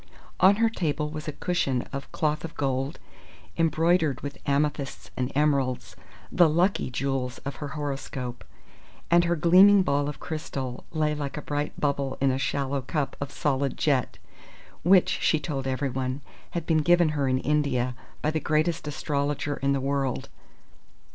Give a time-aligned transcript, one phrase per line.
[0.39, 2.97] On her table was a cushion of cloth of gold,
[3.55, 5.95] embroidered with amethysts and emeralds,
[6.31, 8.43] the "lucky" jewels of her horoscope;
[9.11, 13.15] and her gleaming ball of crystal lay like a bright bubble in a shallow cup
[13.21, 14.17] of solid jet
[14.81, 16.21] which, she told everyone,
[16.57, 17.93] had been given her in India
[18.23, 20.29] by the greatest astrologer in the world.